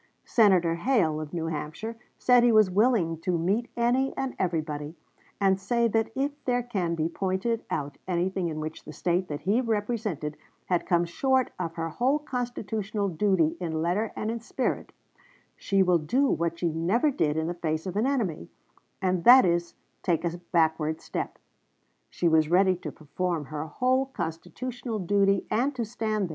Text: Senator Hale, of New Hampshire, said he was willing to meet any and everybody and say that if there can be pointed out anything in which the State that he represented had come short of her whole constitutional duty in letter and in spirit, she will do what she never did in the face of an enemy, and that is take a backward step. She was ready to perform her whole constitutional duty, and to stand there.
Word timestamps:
Senator 0.25 0.73
Hale, 0.77 1.21
of 1.21 1.31
New 1.31 1.45
Hampshire, 1.45 1.95
said 2.17 2.41
he 2.41 2.51
was 2.51 2.71
willing 2.71 3.19
to 3.19 3.37
meet 3.37 3.69
any 3.77 4.17
and 4.17 4.33
everybody 4.39 4.95
and 5.39 5.59
say 5.59 5.87
that 5.89 6.09
if 6.15 6.31
there 6.45 6.63
can 6.63 6.95
be 6.95 7.07
pointed 7.07 7.63
out 7.69 7.99
anything 8.07 8.47
in 8.47 8.59
which 8.59 8.83
the 8.83 8.93
State 8.93 9.27
that 9.27 9.41
he 9.41 9.61
represented 9.61 10.37
had 10.65 10.87
come 10.87 11.05
short 11.05 11.51
of 11.59 11.75
her 11.75 11.89
whole 11.89 12.17
constitutional 12.17 13.09
duty 13.09 13.55
in 13.59 13.83
letter 13.83 14.11
and 14.15 14.31
in 14.31 14.39
spirit, 14.39 14.91
she 15.55 15.83
will 15.83 15.99
do 15.99 16.25
what 16.25 16.57
she 16.57 16.71
never 16.71 17.11
did 17.11 17.37
in 17.37 17.45
the 17.45 17.53
face 17.53 17.85
of 17.85 17.95
an 17.95 18.07
enemy, 18.07 18.49
and 19.03 19.23
that 19.23 19.45
is 19.45 19.75
take 20.01 20.25
a 20.25 20.39
backward 20.51 20.99
step. 20.99 21.37
She 22.09 22.27
was 22.27 22.49
ready 22.49 22.75
to 22.77 22.91
perform 22.91 23.45
her 23.45 23.67
whole 23.67 24.07
constitutional 24.07 24.97
duty, 24.97 25.45
and 25.51 25.75
to 25.75 25.85
stand 25.85 26.27
there. 26.27 26.29